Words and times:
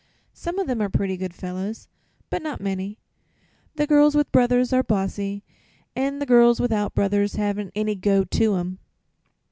"Some 0.33 0.57
of 0.57 0.67
'em 0.67 0.81
are 0.81 0.89
pretty 0.89 1.15
good 1.15 1.31
fellows, 1.31 1.87
but 2.31 2.41
not 2.41 2.59
many. 2.59 2.97
The 3.75 3.85
girls 3.85 4.15
with 4.15 4.31
brothers 4.31 4.73
are 4.73 4.81
bossy, 4.81 5.43
an' 5.95 6.17
the 6.17 6.25
girls 6.25 6.59
without 6.59 6.95
brothers 6.95 7.35
haven't 7.35 7.71
any 7.75 7.93
'go' 7.93 8.23
to 8.23 8.55
'em. 8.55 8.79